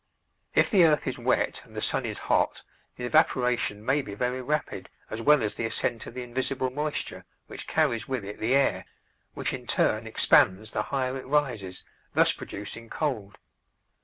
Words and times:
If 0.55 0.71
the 0.71 0.83
earth 0.83 1.05
is 1.05 1.19
wet 1.19 1.61
and 1.63 1.75
the 1.75 1.79
sun 1.79 2.07
is 2.07 2.17
hot 2.17 2.63
the 2.95 3.05
evaporation 3.05 3.85
may 3.85 4.01
be 4.01 4.15
very 4.15 4.41
rapid 4.41 4.89
as 5.11 5.21
well 5.21 5.43
as 5.43 5.53
the 5.53 5.65
ascent 5.67 6.07
of 6.07 6.15
the 6.15 6.23
invisible 6.23 6.71
moisture, 6.71 7.23
which 7.45 7.67
carries 7.67 8.07
with 8.07 8.25
it 8.25 8.39
the 8.39 8.55
air, 8.55 8.85
which 9.35 9.53
in 9.53 9.67
turn 9.67 10.07
expands 10.07 10.71
the 10.71 10.81
higher 10.81 11.15
it 11.17 11.27
rises, 11.27 11.83
thus 12.15 12.31
producing 12.33 12.89
cold. 12.89 13.37